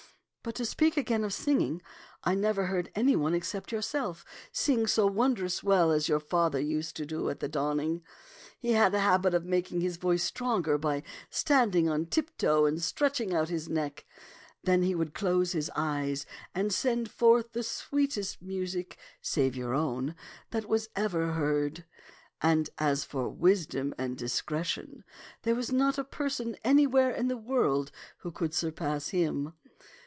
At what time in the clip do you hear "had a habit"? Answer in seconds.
8.71-9.35